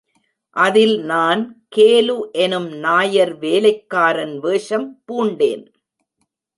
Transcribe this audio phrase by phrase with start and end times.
[0.55, 1.63] அதில் நான்
[1.75, 2.15] கேலு
[2.31, 5.65] எனும் நாயர் வேலைக்காரன் வேஷம் பூண்டேன்.